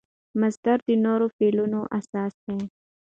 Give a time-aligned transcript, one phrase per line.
[0.41, 2.59] مصدر د نورو فعلونو اساس دئ.